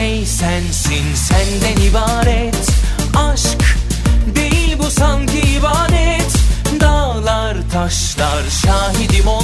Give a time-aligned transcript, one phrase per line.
[0.00, 1.14] şey sensin.
[1.14, 2.68] Senden ibaret.
[3.16, 3.76] Aşk
[4.34, 6.32] değil bu sanki ibadet.
[6.80, 9.39] Dağlar taşlar şahidim o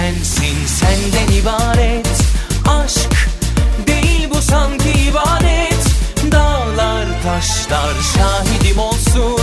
[0.00, 0.66] sensin.
[0.66, 2.08] Senden ibaret.
[2.68, 3.28] Aşk
[3.86, 5.84] değil bu sanki ibaret
[6.32, 9.39] Dağlar taşlar şahidim olsun.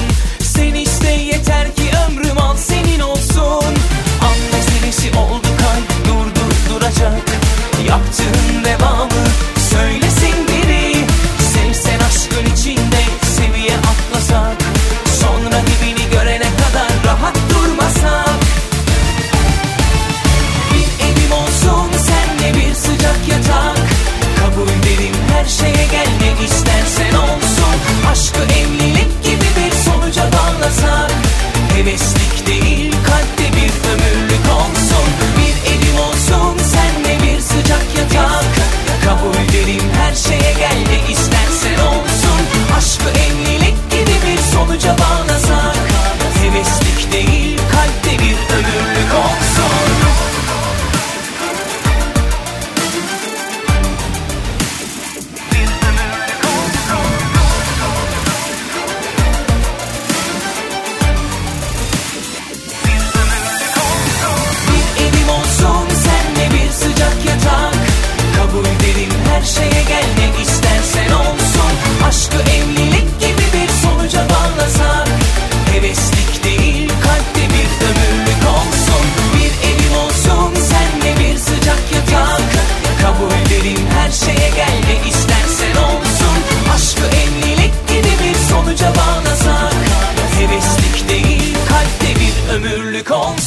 [92.98, 93.47] 别空